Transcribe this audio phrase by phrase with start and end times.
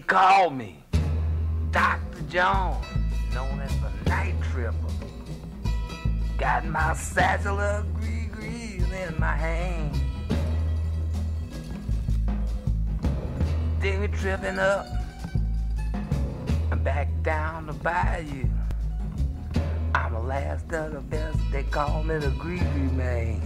[0.00, 0.82] call me
[1.70, 2.22] Dr.
[2.28, 2.84] Jones,
[3.34, 4.74] known as the Night Tripper.
[6.38, 8.20] Got my satchel of gree
[9.10, 9.98] in my hand.
[13.80, 14.86] Dig me tripping up
[16.70, 18.46] and back down the bayou.
[19.94, 23.40] I'm the last of the best, they call me the Greedy Man.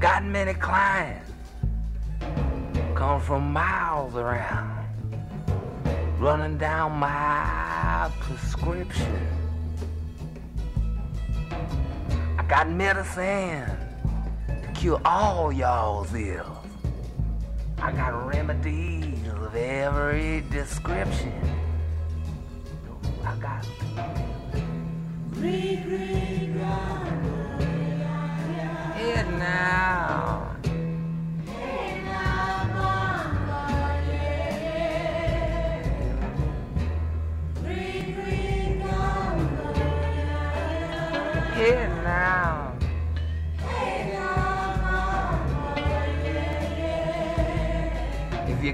[0.00, 1.30] Got many clients,
[3.06, 4.84] come from miles around,
[6.18, 9.16] running down my prescription.
[12.36, 13.70] I got medicine
[14.48, 16.66] to cure all y'all's ills.
[17.78, 21.32] I got remedies of every description.
[23.24, 23.64] I got
[25.30, 26.60] Green, green,
[28.98, 30.06] it now.
[30.10, 30.15] It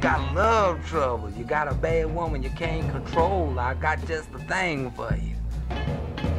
[0.03, 4.41] got love trouble, you got a bad woman you can't control, I got just the
[4.41, 5.36] thing for you.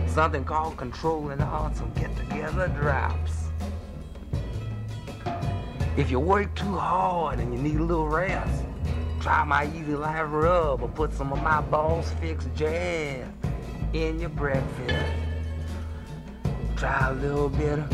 [0.06, 3.46] Something called controlling awesome get together drops.
[5.96, 8.66] If you work too hard and you need a little rest,
[9.22, 13.26] try my easy life rub or put some of my boss fix jazz
[13.94, 15.14] in your breakfast.
[16.76, 17.90] Try a little bit of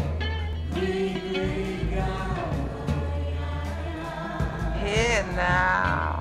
[4.80, 6.19] Here now.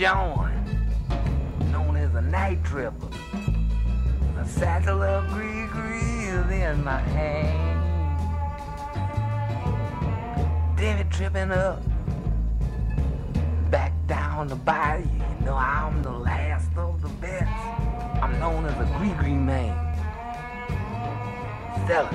[0.00, 0.50] John,
[1.70, 3.06] known as a night tripper.
[4.38, 7.80] A satchel of gree grease in my hand.
[10.78, 11.82] It tripping up,
[13.70, 15.04] back down the bayou.
[15.04, 17.52] You know I'm the last of the best.
[18.22, 19.76] I'm known as a gree gree man.
[21.86, 22.08] Sell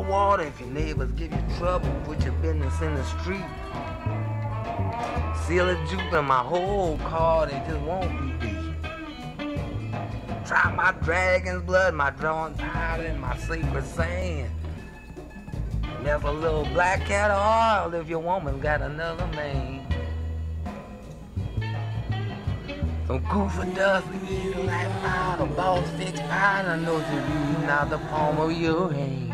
[0.00, 1.88] Water if your neighbors give you trouble.
[2.04, 3.44] Put your business in the street.
[5.46, 8.74] Seal a juke in my whole car, they just won't be beat.
[10.46, 14.50] Try my dragon's blood, my drawn powder, and my sacred sand.
[16.02, 19.86] Never a little black cat oil if your woman got another man.
[23.06, 24.06] Some goofy dust,
[25.04, 29.29] out, a boss fix pine, I know you not the palm of your hand.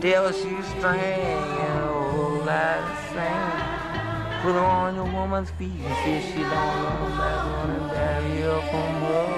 [0.00, 1.42] Dale, she's straying,
[1.82, 4.42] oh, last thing.
[4.42, 5.72] Put her on your woman's feet,
[6.04, 9.28] see she don't know that one and bury her from her.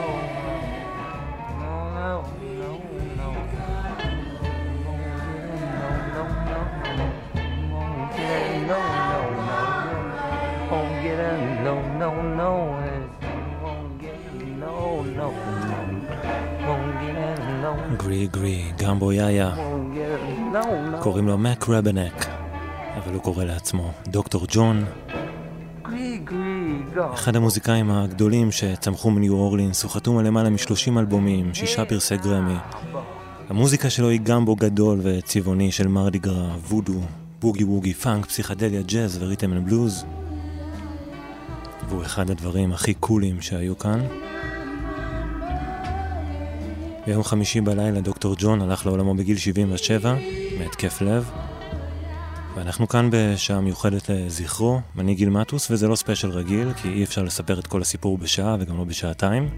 [1.64, 2.39] Oh no.
[17.96, 19.50] Gris-Gris, Gumbo Ya Ya.
[21.00, 22.26] קוראים לו מק רבנאק,
[22.96, 24.84] אבל הוא קורא לעצמו דוקטור ג'ון.
[27.14, 32.56] אחד המוזיקאים הגדולים שצמחו מניו אורלינס, הוא חתום על למעלה מ-30 אלבומים, שישה פרסי גרמי.
[33.48, 37.00] המוזיקה שלו היא גמבו גדול וצבעוני של מרדיגרה, וודו,
[37.40, 40.04] בוגי ווגי, פאנק, פסיכדליה, ג'אז ו rhythm and blues.
[41.88, 44.00] והוא אחד הדברים הכי קולים שהיו כאן.
[47.10, 50.14] ביום חמישי בלילה דוקטור ג'ון הלך לעולמו בגיל 77
[50.58, 51.30] מהתקף לב.
[52.54, 57.22] ואנחנו כאן בשעה מיוחדת לזכרו, אני גיל מטוס, וזה לא ספיישל רגיל, כי אי אפשר
[57.22, 59.48] לספר את כל הסיפור בשעה וגם לא בשעתיים.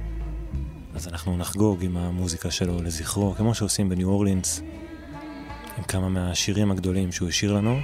[0.94, 4.62] אז אנחנו נחגוג עם המוזיקה שלו לזכרו, כמו שעושים בניו אורלינס,
[5.78, 7.78] עם כמה מהשירים הגדולים שהוא השאיר לנו.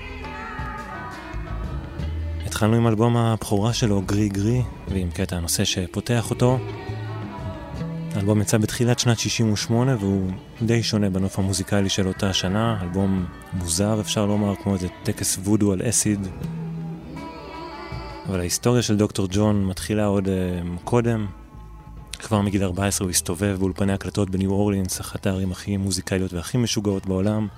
[2.46, 6.58] התחלנו עם אלבום הבכורה שלו, גרי גרי, ועם קטע הנושא שפותח אותו.
[8.14, 10.30] האלבום יצא בתחילת שנת 68 והוא
[10.62, 15.72] די שונה בנוף המוזיקלי של אותה שנה, אלבום מוזר אפשר לומר, כמו איזה טקס וודו
[15.72, 16.28] על אסיד.
[18.28, 21.26] אבל ההיסטוריה של דוקטור ג'ון מתחילה עוד uh, קודם.
[22.18, 27.06] כבר מגיל 14 הוא הסתובב באולפני הקלטות בניו אורלינס, אחת הערים הכי מוזיקליות והכי משוגעות
[27.06, 27.48] בעולם.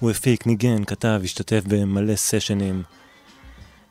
[0.00, 2.82] הוא הפיק, ניגן, כתב, השתתף במלא סשנים.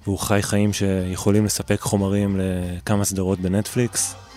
[0.03, 4.28] והוא חי חיים שיכולים לספק חומרים לכמה סדרות בנטפליקס.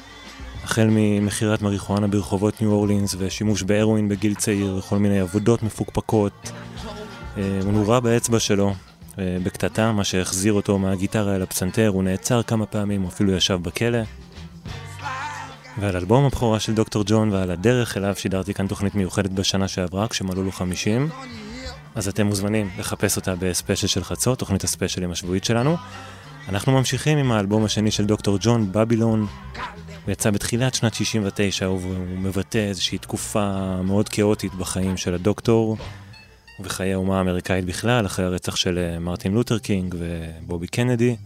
[0.64, 6.52] החל ממכירת מריחואנה ברחובות ניו אורלינס ושימוש בהרואין בגיל צעיר וכל מיני עבודות מפוקפקות.
[7.36, 8.74] אה, הוא נורה באצבע שלו,
[9.18, 13.58] אה, בקטטה, מה שהחזיר אותו מהגיטרה אל הפסנתר, הוא נעצר כמה פעמים, הוא אפילו ישב
[13.62, 13.98] בכלא.
[15.78, 20.08] ועל אלבום הבכורה של דוקטור ג'ון ועל הדרך אליו שידרתי כאן תוכנית מיוחדת בשנה שעברה,
[20.08, 21.08] כשמלאו לו 50.
[21.94, 25.76] אז אתם מוזמנים לחפש אותה בספיישל של חצות, תוכנית הספיישלים השבועית שלנו.
[26.48, 29.26] אנחנו ממשיכים עם האלבום השני של דוקטור ג'ון, בבילון.
[30.04, 35.76] הוא יצא בתחילת שנת 69, והוא מבטא איזושהי תקופה מאוד כאוטית בחיים של הדוקטור,
[36.60, 41.16] ובחיי האומה האמריקאית בכלל, אחרי הרצח של אה, מרטין לותר קינג ובובי קנדי,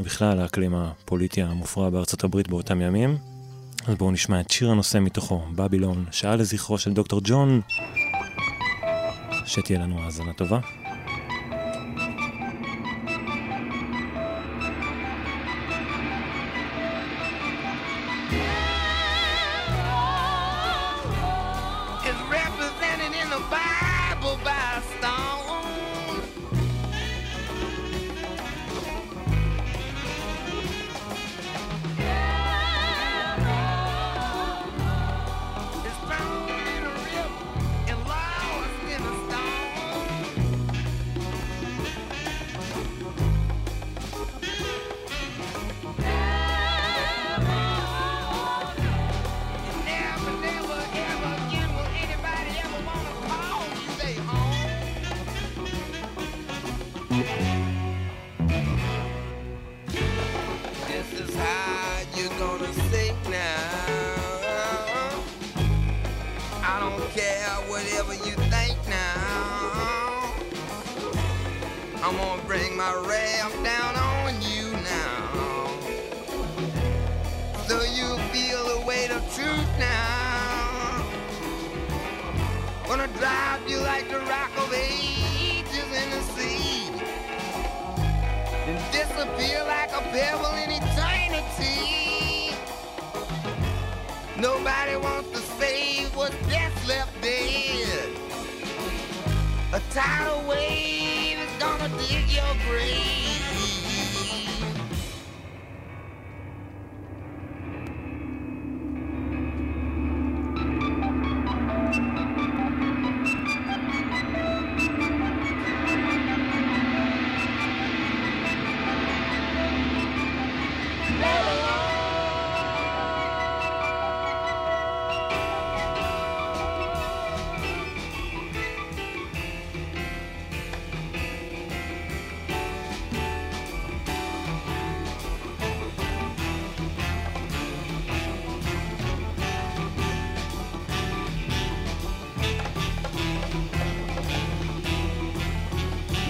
[0.00, 3.18] ובכלל האקלים הפוליטי המופרע בארצות הברית באותם ימים.
[3.86, 7.60] אז בואו נשמע את שיר הנושא מתוכו, בבילון, שעה לזכרו של דוקטור ג'ון.
[9.46, 10.58] שתהיה לנו האזנה טובה.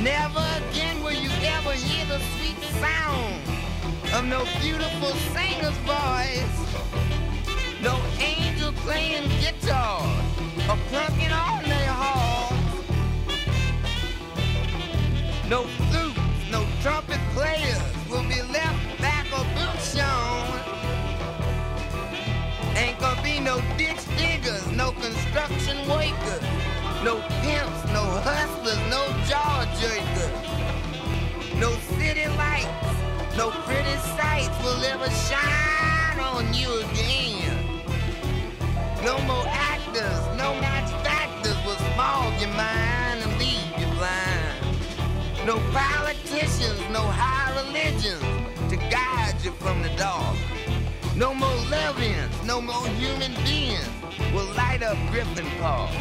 [0.06, 3.42] Never again will you ever hear the sweet sound
[4.14, 6.58] of no beautiful singer's voice,
[7.82, 10.06] no angel playing guitar
[10.70, 12.88] or plunking on their horns,
[15.50, 16.16] no flute,
[16.52, 19.96] no trumpet players will be left back or boots
[22.76, 26.55] Ain't gonna be no ditch diggers, no construction workers.
[27.06, 30.42] No pimps, no hustlers, no jaw jerkers.
[31.56, 32.98] No city lights,
[33.36, 37.54] no pretty sights will ever shine on you again.
[39.04, 45.46] No more actors, no match factors will smog your mind and leave you blind.
[45.46, 48.20] No politicians, no high religions
[48.68, 50.36] to guide you from the dark.
[51.14, 53.88] No more lesbians, no more human beings
[54.34, 55.94] will light up Griffin Park.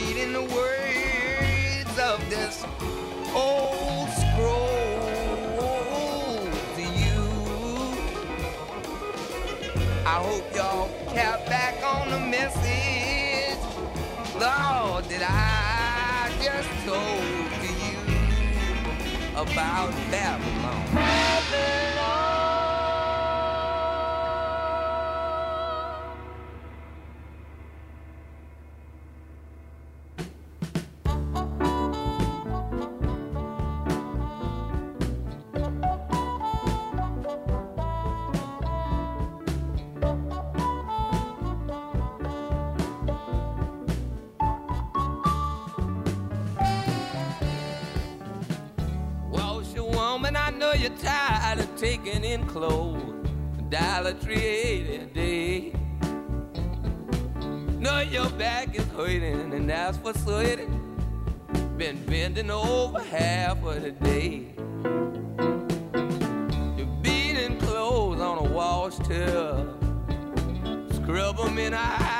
[0.00, 2.64] Reading the words of this
[3.34, 4.76] old scroll.
[6.76, 7.22] To you.
[10.04, 13.58] I hope y'all cap back on the message,
[14.34, 17.98] Lord, that I just told to you
[19.34, 20.86] about Babylon.
[20.92, 21.75] Babylon.
[69.08, 69.68] Tub,
[70.92, 72.15] scrub them in a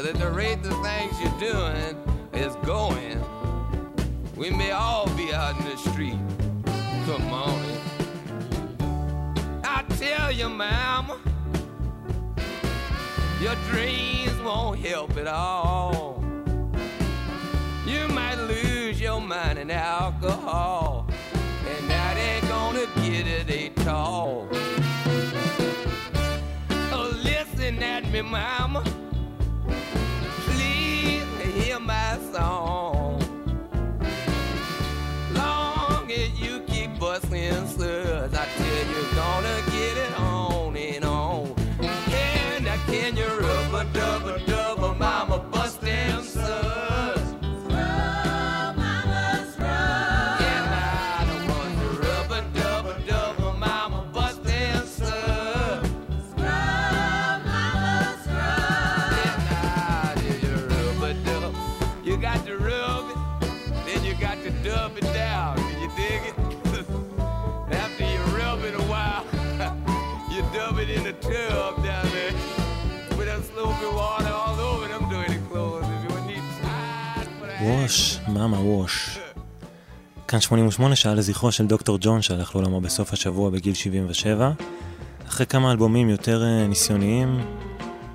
[0.00, 1.94] Because at the rate the things you're doing
[2.32, 3.22] is going,
[4.34, 6.18] we may all be out in the street.
[7.04, 7.62] Come on.
[9.62, 11.18] I tell you, mama,
[13.42, 16.24] your dreams won't help at all.
[17.86, 21.08] You might lose your mind in alcohol,
[21.68, 24.48] and that ain't gonna get it at all.
[26.90, 28.82] Oh, listen at me, mama.
[31.90, 33.18] My song.
[35.34, 38.09] Long as you keep busting suds,
[77.90, 79.18] ווש, מאמה ווש.
[80.28, 84.50] כאן 88 שעה לזכרו של דוקטור ג'ון שהלך לעולמו בסוף השבוע בגיל 77.
[85.28, 87.40] אחרי כמה אלבומים יותר אה, ניסיוניים,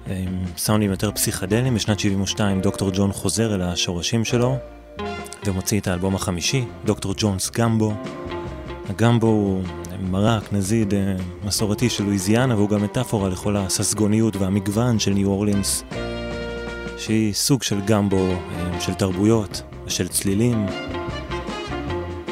[0.07, 4.57] אה, עם סאונדים יותר פסיכדליים, בשנת 72 דוקטור ג'ון חוזר אל השורשים שלו
[5.45, 7.93] ומוציא את האלבום החמישי, דוקטור ג'ונס גמבו.
[8.89, 9.63] הגמבו הוא
[9.99, 15.83] מרק, נזיד, אה, מסורתי של לואיזיאנה והוא גם מטאפורה לכל הססגוניות והמגוון של ניו אורלינס,
[16.97, 18.27] שהיא סוג של גמבו,
[18.79, 20.65] של תרבויות ושל צלילים.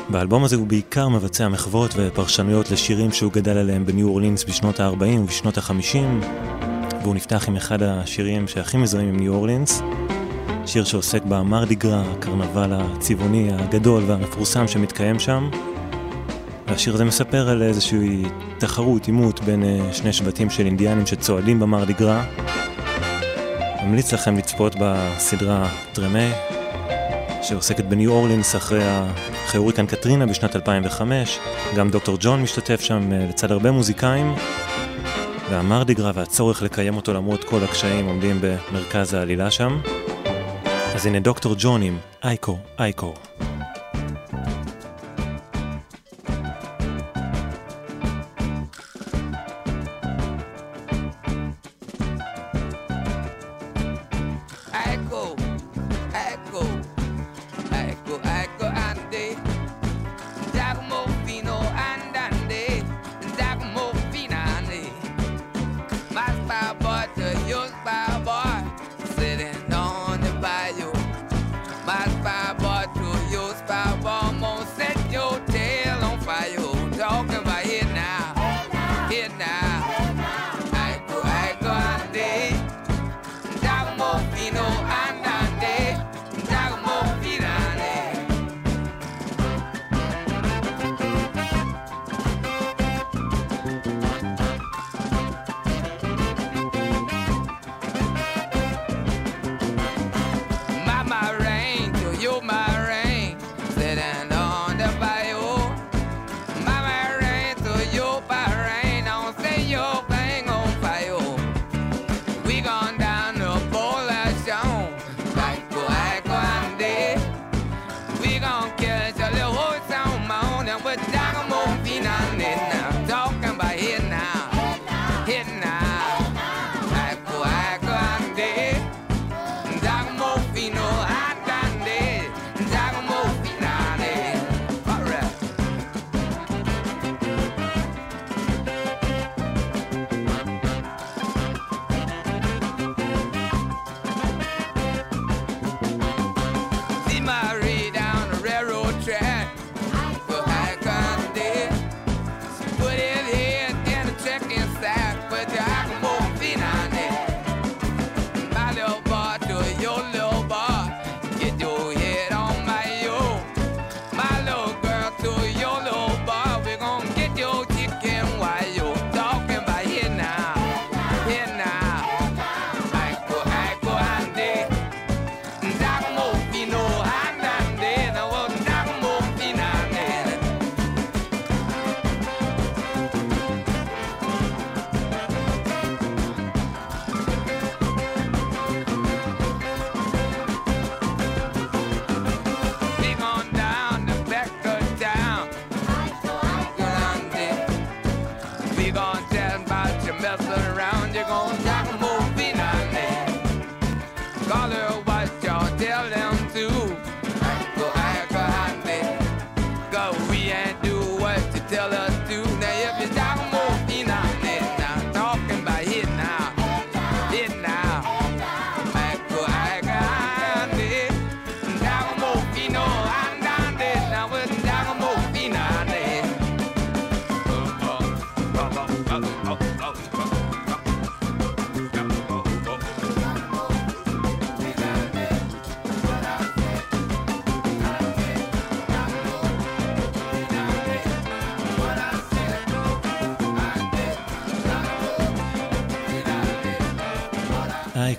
[0.09, 5.19] באלבום הזה הוא בעיקר מבצע מחוות ופרשנויות לשירים שהוא גדל עליהם בניו אורלינס בשנות ה-40
[5.19, 6.25] ובשנות ה-50
[7.03, 9.81] והוא נפתח עם אחד השירים שהכי מזוהים עם ניו אורלינס
[10.65, 15.49] שיר שעוסק במרדיגרה, הקרנבל הצבעוני הגדול והמפורסם שמתקיים שם
[16.67, 18.23] והשיר הזה מספר על איזושהי
[18.57, 22.25] תחרות, עימות בין אה, שני שבטים של אינדיאנים שצועדים במרדיגרה
[23.85, 26.31] ממליץ לכם לצפות בסדרה טרמה
[27.41, 28.83] שעוסקת בניו אורלינס אחרי.
[29.45, 31.39] אחרי הוריקן קטרינה בשנת 2005.
[31.75, 34.35] גם דוקטור ג'ון משתתף שם אה, לצד הרבה מוזיקאים.
[35.49, 39.81] והמרדיגרה והצורך לקיים אותו למרות כל הקשיים עומדים במרכז העלילה שם.
[40.95, 43.13] אז הנה דוקטור ג'ון עם אייקו, אייקו.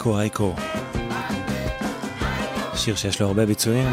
[0.04, 0.54] אייקו אייקו.
[2.74, 3.88] שיר שיש לו הרבה ביצועים.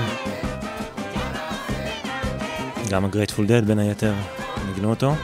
[2.89, 4.13] גם הגרייטפול דד בין היתר
[4.67, 5.15] ניגנו אותו.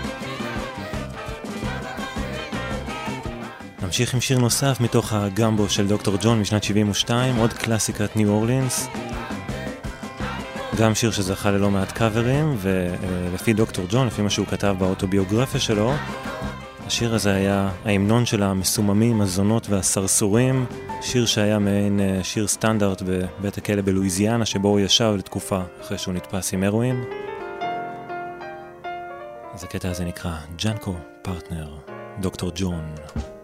[3.83, 8.87] נמשיך עם שיר נוסף מתוך הגמבו של דוקטור ג'ון משנת 72, עוד קלאסיקת ניו אורלינס.
[10.77, 15.93] גם שיר שזכה ללא מעט קאברים, ולפי דוקטור ג'ון, לפי מה שהוא כתב באוטוביוגרפיה שלו,
[16.87, 20.65] השיר הזה היה ההמנון של המסוממים, הזונות והסרסורים,
[21.01, 26.13] שיר שהיה מעין אה, שיר סטנדרט בבית הכלא בלואיזיאנה, שבו הוא ישב לתקופה אחרי שהוא
[26.13, 27.03] נתפס עם הרואין.
[29.53, 31.75] אז הקטע הזה נקרא ג'אנקו פרטנר,
[32.19, 33.36] דוקטור ג'ון.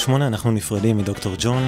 [0.00, 1.62] 78 אנחנו נפרדים מדוקטור ג'ון.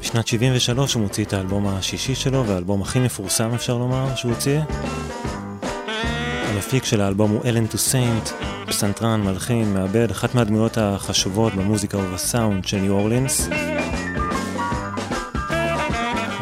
[0.00, 4.60] בשנת 73 הוא מוציא את האלבום השישי שלו, והאלבום הכי מפורסם אפשר לומר שהוא הוציא.
[6.52, 8.28] המפיק של האלבום הוא אלן טוסיינט,
[8.66, 13.48] פסנתרן, מלחין, מעבד, אחת מהדמויות החשובות במוזיקה ובסאונד של ניו אורלינס.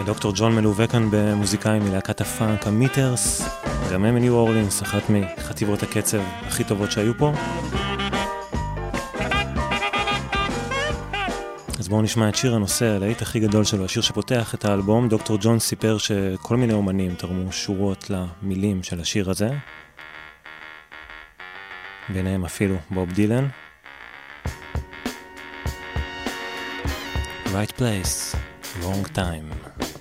[0.00, 3.48] ודוקטור ג'ון מלווה כאן במוזיקאים מלהקת הפאנק המיטרס,
[3.92, 7.32] גם הם מניו אורלינס, אחת מחטיבות הקצב הכי טובות שהיו פה.
[11.92, 15.08] בואו נשמע את שיר הנושא, הלהיט הכי גדול שלו, השיר שפותח את האלבום.
[15.08, 19.50] דוקטור ג'ון סיפר שכל מיני אומנים תרמו שורות למילים של השיר הזה.
[22.08, 23.48] ביניהם אפילו בוב דילן.
[27.46, 28.36] Right place,
[28.80, 29.91] wrong time.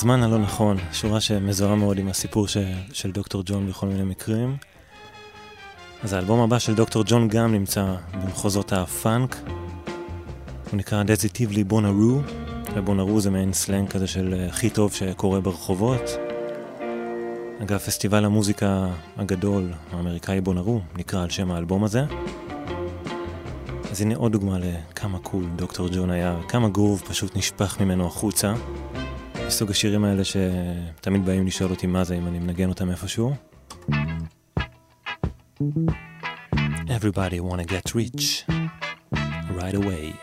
[0.00, 2.56] בזמן הלא נכון, שורה שמזוהה מאוד עם הסיפור ש...
[2.92, 4.56] של דוקטור ג'ון בכל מיני מקרים.
[6.02, 9.36] אז האלבום הבא של דוקטור ג'ון גם נמצא במחוזות הפאנק.
[10.70, 12.32] הוא נקרא Desitively Bonnaroo,
[12.74, 16.10] ובונארו זה מעין סלנג כזה של אה, הכי טוב שקורה ברחובות.
[17.62, 18.86] אגב, פסטיבל המוזיקה
[19.16, 22.04] הגדול האמריקאי בונארו נקרא על שם האלבום הזה.
[23.90, 28.54] אז הנה עוד דוגמה לכמה cool דוקטור ג'ון היה, כמה גרוב פשוט נשפך ממנו החוצה.
[29.50, 33.34] מסוג השירים האלה שתמיד באים לשאול אותי מה זה אם אני מנגן אותם איפשהו.
[36.88, 38.46] Everybody wanna get rich
[39.58, 40.14] right away.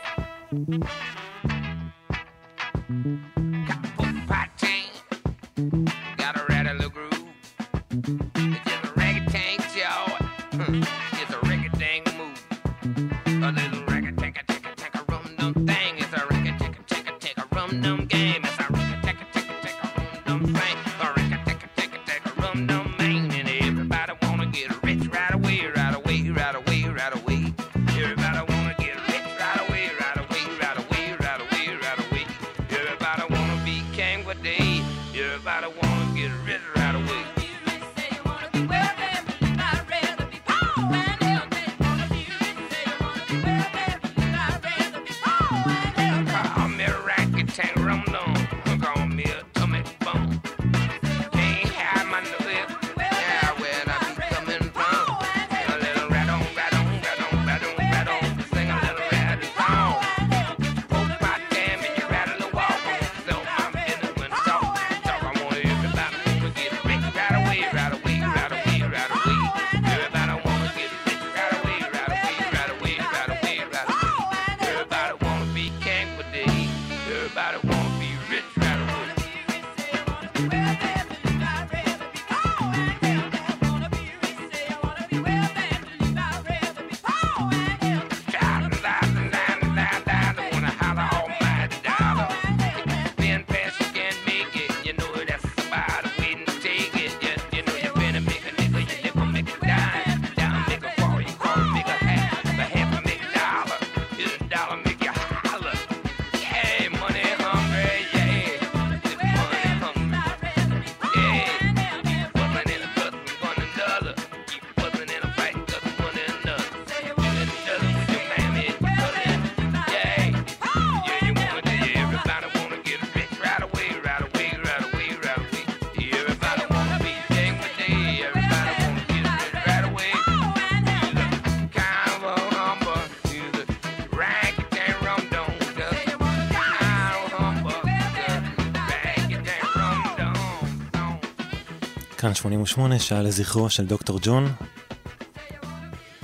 [142.47, 144.47] 88, שעה לזכרו של דוקטור ג'ון.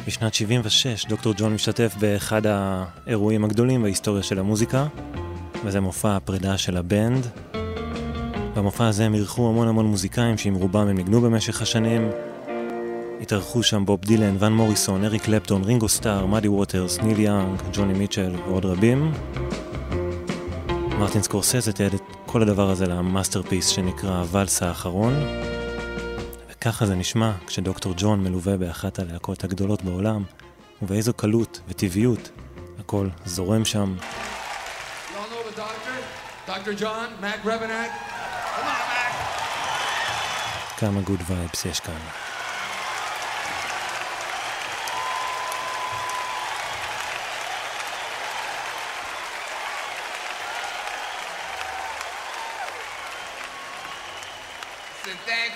[0.07, 4.87] בשנת 76 דוקטור ג'ון משתתף באחד האירועים הגדולים בהיסטוריה של המוזיקה,
[5.65, 7.27] וזה מופע הפרידה של הבנד.
[8.55, 12.09] במופע הזה הם אירחו המון המון מוזיקאים שעם רובם הם ניגנו במשך השנים.
[13.21, 17.93] התארחו שם בוב דילן, ון מוריסון, אריק קלפטון, רינגו סטאר, מאדי ווטרס, ניל יאנג, ג'וני
[17.93, 19.11] מיטשל ועוד רבים.
[20.99, 25.13] מרטין סקורסזה תיעד את כל הדבר הזה ל masterpiece שנקרא הוואלס האחרון.
[26.63, 30.23] וככה זה נשמע כשדוקטור ג'ון מלווה באחת הלהקות הגדולות בעולם,
[30.81, 32.29] ובאיזו קלות וטבעיות
[32.79, 33.95] הכל זורם שם.
[40.77, 42.22] כמה good vibes יש כאן.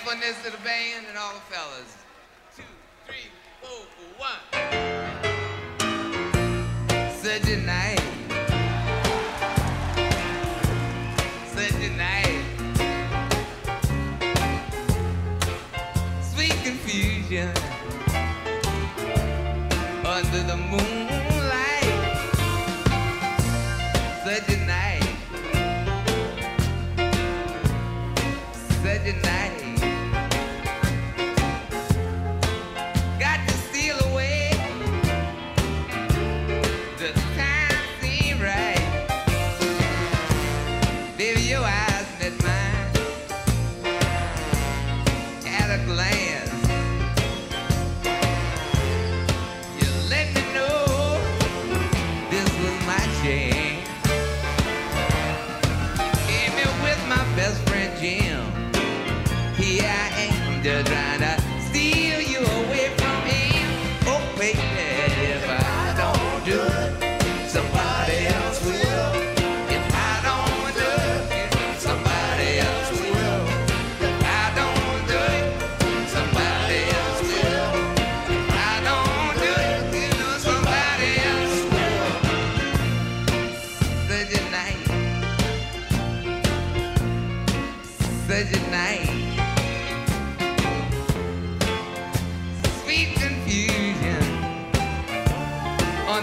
[0.08, 1.96] Thankfulness to the band and all the fellas.
[2.56, 2.62] Two,
[3.06, 3.84] three, four,
[4.16, 4.38] one.
[7.22, 7.97] Such a night.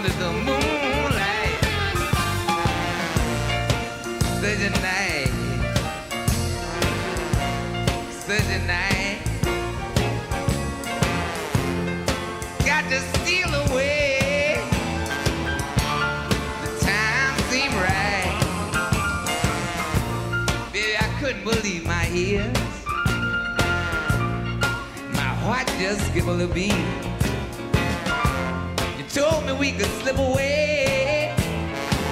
[0.05, 1.59] under the moonlight.
[4.39, 5.31] Such a night.
[8.11, 9.19] Such a night.
[12.65, 14.59] Got to steal away.
[16.61, 18.33] The time seemed right.
[20.71, 22.57] Baby, I couldn't believe my ears.
[25.13, 27.04] My heart just gave a little beat.
[29.45, 31.31] Me we could slip away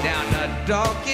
[0.03, 1.07] down the dark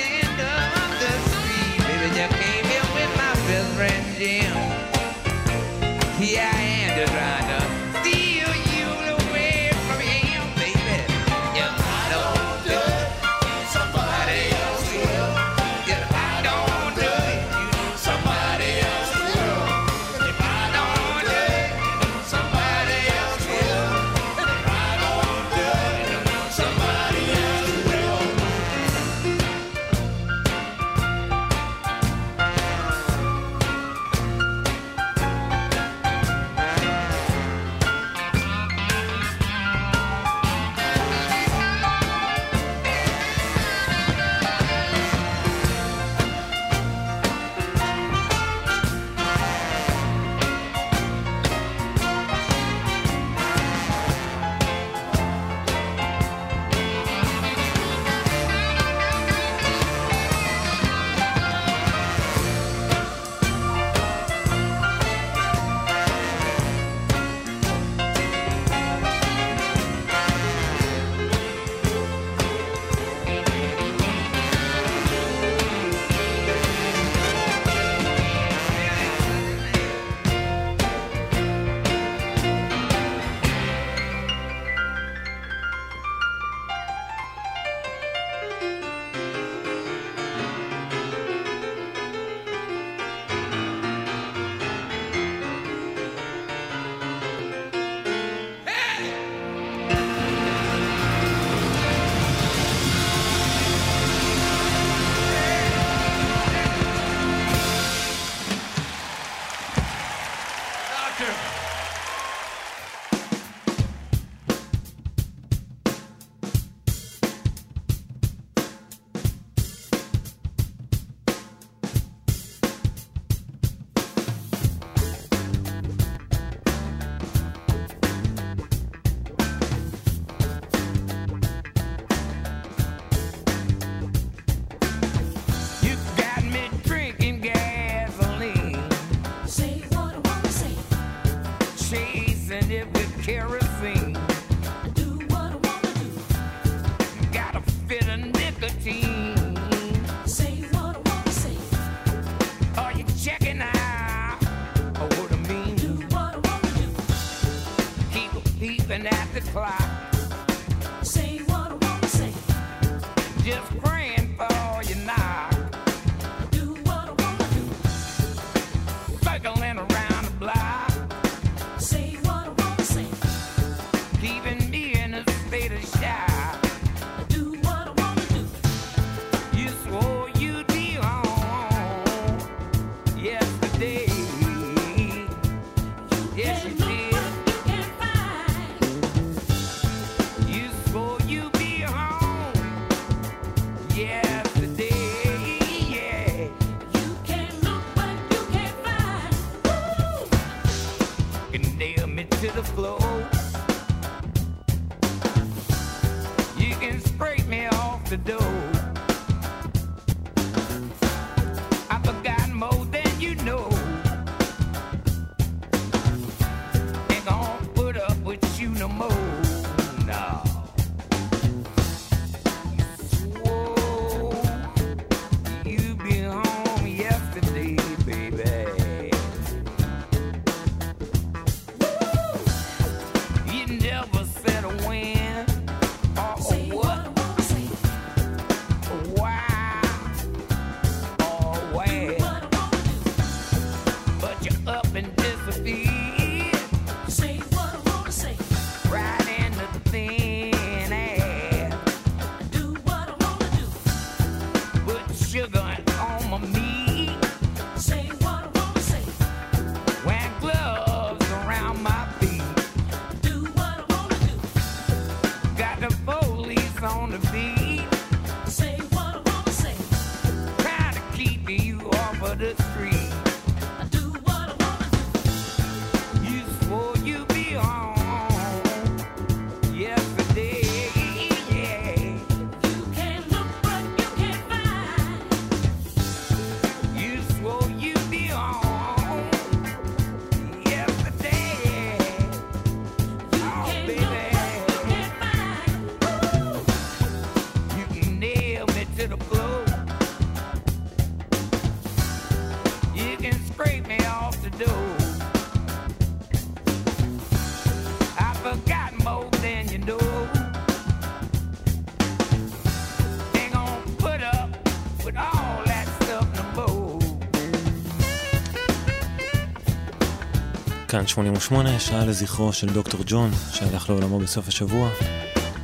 [321.10, 324.90] 88, שעה לזכרו של דוקטור ג'ון, שהלך לעולמו בסוף השבוע,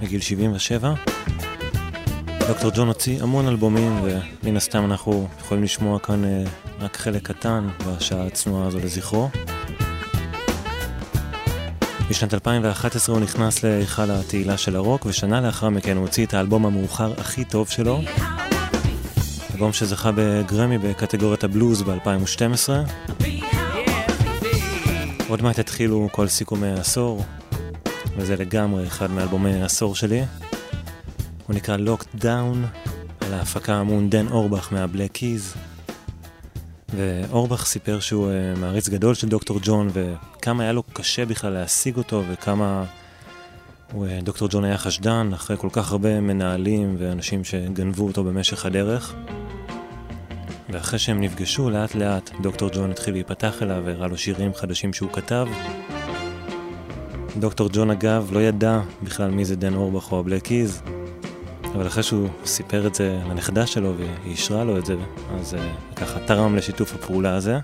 [0.02, 0.94] בגיל 77.
[2.48, 6.44] דוקטור ג'ון הוציא המון אלבומים, ומן הסתם אנחנו יכולים לשמוע כאן אה,
[6.80, 9.30] רק חלק קטן בשעה הצנועה הזו לזכרו.
[12.10, 16.66] בשנת 2011 הוא נכנס להיכל התהילה של הרוק, ושנה לאחר מכן הוא הוציא את האלבום
[16.66, 18.02] המאוחר הכי טוב שלו.
[19.54, 22.70] אלבום שזכה בגרמי בקטגוריית הבלוז ב-2012.
[25.36, 27.24] עוד מעט התחילו כל סיכומי העשור,
[28.18, 30.24] וזה לגמרי אחד מאלבומי העשור שלי.
[31.48, 32.82] הוא נקרא Locked Down,
[33.20, 35.54] על ההפקה אמון דן אורבך מהבלק קיז.
[36.94, 41.98] ואורבך סיפר שהוא uh, מעריץ גדול של דוקטור ג'ון, וכמה היה לו קשה בכלל להשיג
[41.98, 42.84] אותו, וכמה
[43.92, 48.66] הוא, uh, דוקטור ג'ון היה חשדן, אחרי כל כך הרבה מנהלים ואנשים שגנבו אותו במשך
[48.66, 49.16] הדרך.
[50.70, 55.12] ואחרי שהם נפגשו, לאט לאט דוקטור ג'ון התחיל להיפתח אליו והראה לו שירים חדשים שהוא
[55.14, 55.48] כתב.
[57.40, 60.82] דוקטור ג'ון אגב לא ידע בכלל מי זה דן אורבך או הבלק קיז,
[61.76, 64.96] אבל אחרי שהוא סיפר את זה לנכדה שלו והיא אישרה לו את זה,
[65.40, 67.60] אז uh, ככה תרם לשיתוף הפעולה הזה.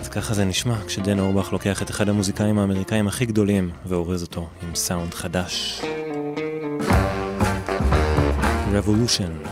[0.00, 4.48] אז ככה זה נשמע כשדן אורבך לוקח את אחד המוזיקאים האמריקאים הכי גדולים ואורז אותו
[4.62, 5.82] עם סאונד חדש.
[8.72, 9.48] Revolution.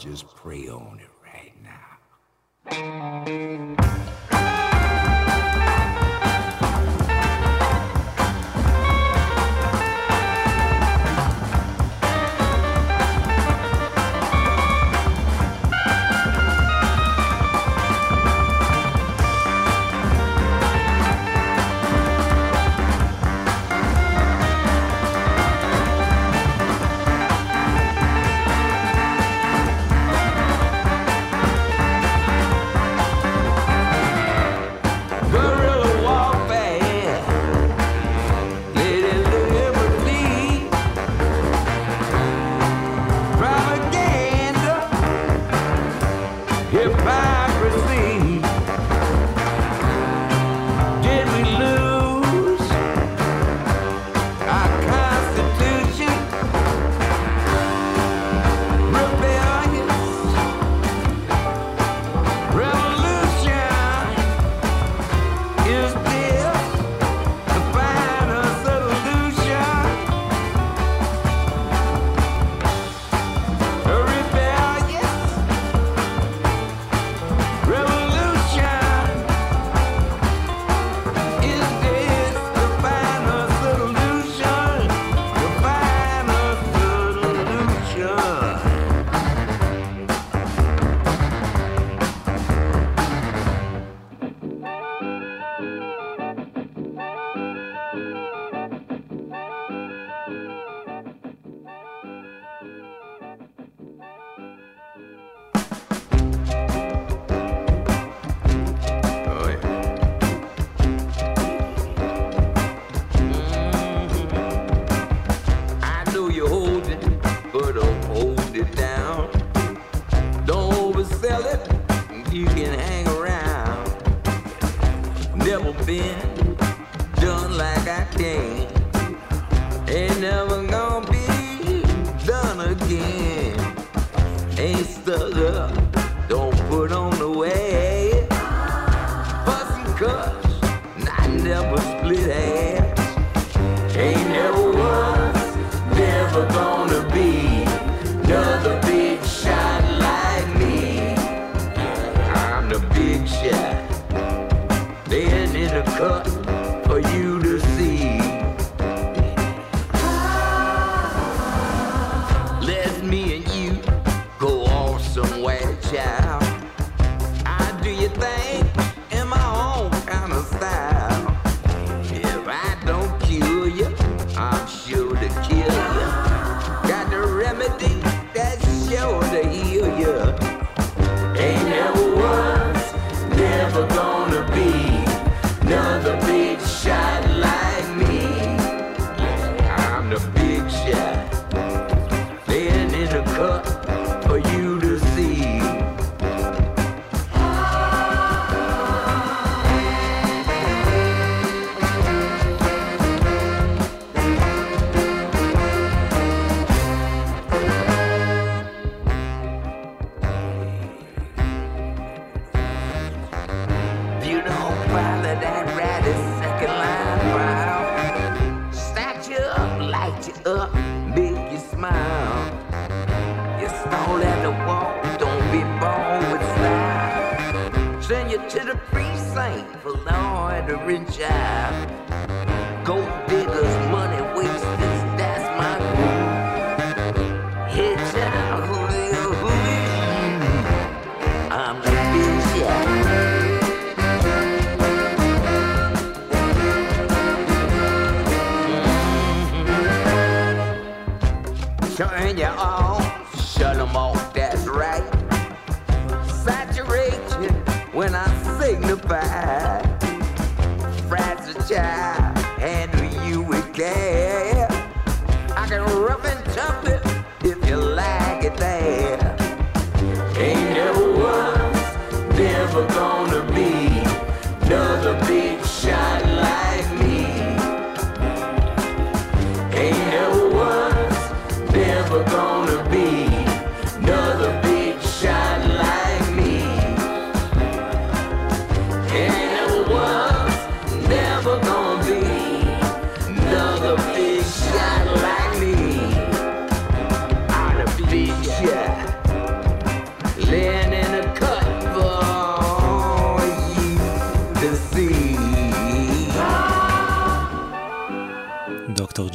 [0.00, 1.09] Just pray on it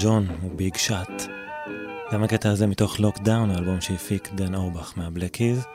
[0.05, 1.23] ג'ון הוא Big Shot.
[2.11, 5.65] גם הקטע הזה מתוך Locked Down, האלבום שהפיק דן אורבך מהבלק קיז.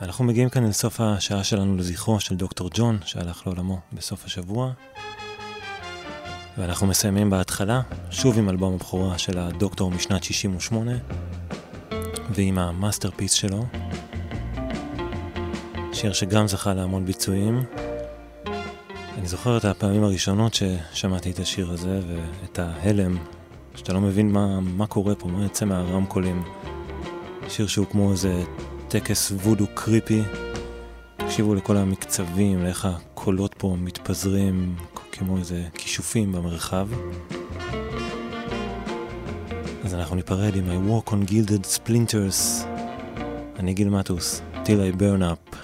[0.00, 4.72] ואנחנו מגיעים כאן לסוף השעה שלנו לזכרו של דוקטור ג'ון, שהלך לעולמו בסוף השבוע.
[6.58, 10.92] ואנחנו מסיימים בהתחלה, שוב עם אלבום הבכורה של הדוקטור משנת 68,
[12.30, 13.66] ועם ה masterpiece שלו,
[15.92, 17.64] שיר שגם זכה להמון ביצועים.
[19.18, 23.16] אני זוכר את הפעמים הראשונות ששמעתי את השיר הזה ואת ההלם,
[23.74, 26.42] שאתה לא מבין מה, מה קורה פה, מה יוצא מהרמקולים.
[27.48, 28.44] שיר שהוא כמו איזה
[28.88, 30.22] טקס וודו קריפי.
[31.16, 34.76] תקשיבו לכל המקצבים, לאיך הקולות פה מתפזרים
[35.12, 36.88] כמו איזה כישופים במרחב.
[39.84, 42.64] אז אנחנו ניפרד עם I walk on gilded splinters.
[43.58, 45.56] אני גיל מטוס, till I burn up.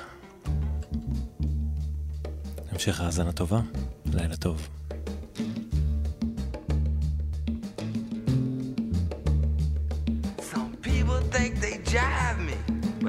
[2.73, 3.61] המשך האזנה טובה,
[4.13, 4.80] לילה טוב.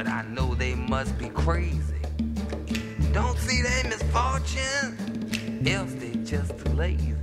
[0.04, 2.02] But I know they must be crazy.
[3.14, 7.14] Don't see their misfortune, else they're just too lazy.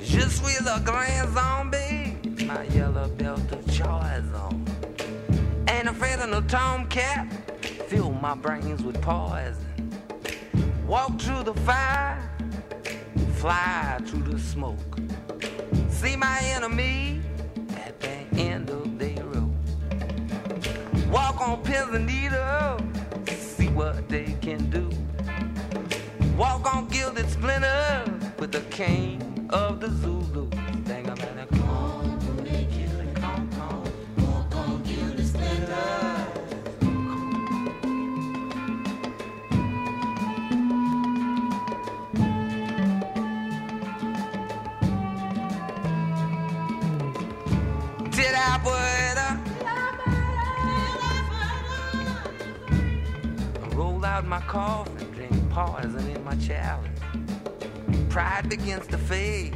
[0.00, 4.64] Je suis le grand zombie, my yellow belt of choice on.
[5.68, 7.26] Ain't afraid of no tomcat,
[7.88, 9.90] fill my brains with poison.
[10.86, 12.30] Walk through the fire,
[13.38, 15.00] fly through the smoke.
[15.88, 17.21] See my enemy
[21.94, 22.80] and needles,
[23.28, 24.88] see what they can do.
[26.36, 30.61] Walk on gilded splinters with the cane of the Zulu.
[54.32, 56.88] My coffin, drink poison in my chalice.
[58.08, 59.54] Pride begins to fade,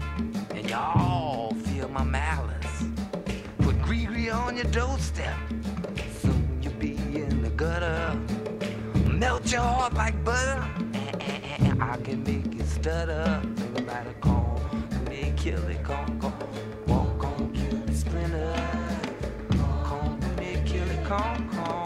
[0.51, 2.85] and y'all feel my malice.
[3.61, 5.35] Put Gregory on your doorstep,
[6.20, 8.20] soon you'll be in the gutter.
[9.07, 10.62] Melt your heart like butter,
[11.59, 13.41] and I can make you stutter.
[13.57, 14.61] Think about it, call
[15.09, 16.39] me, kill it, come, come.
[16.87, 17.51] Walk on,
[17.87, 18.53] the splinter.
[19.85, 21.86] Come me, kill it, come, come.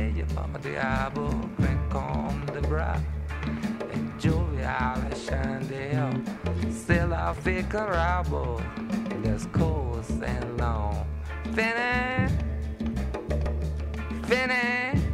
[0.00, 2.98] meglio come diavolo che come the bra
[3.90, 6.08] e gioviale scendeo
[6.68, 8.58] se la fica rabo
[9.22, 9.36] le
[10.22, 11.04] and long.
[11.52, 12.30] fine
[14.22, 15.09] fine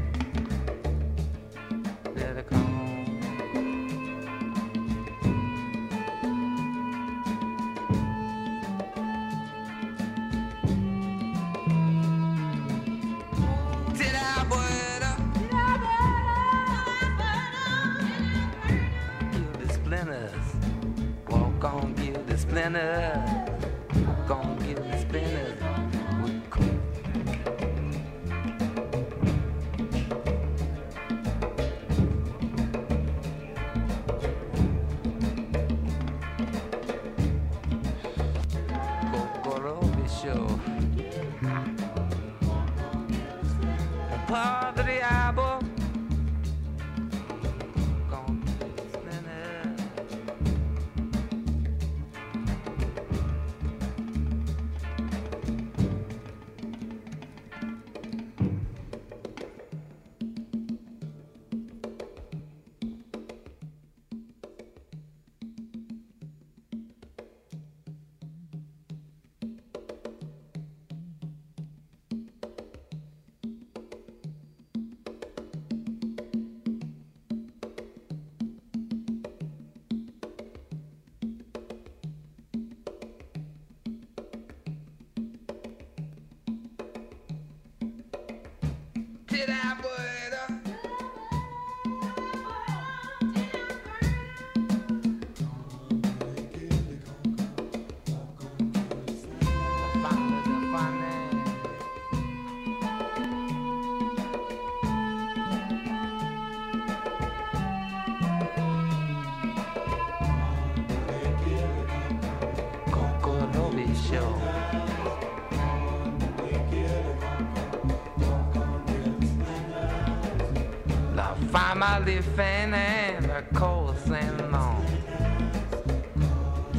[122.07, 124.85] candy fan and a cold San Long.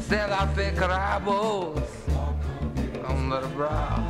[0.08, 1.90] Selafie crabbles
[3.06, 4.08] under the bra.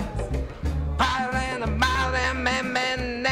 [0.97, 3.23] Pile and a mile and man, man,